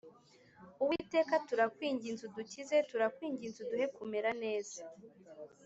[0.83, 4.79] Uwiteka turakwinginze udukize, turakwinginze uduhe kumera neza